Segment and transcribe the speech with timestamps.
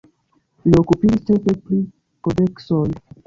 [0.69, 1.79] Li okupiĝis ĉefe pri
[2.29, 2.83] kodeksoj.